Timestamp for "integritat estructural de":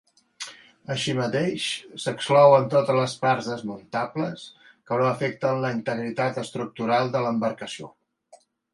5.79-7.27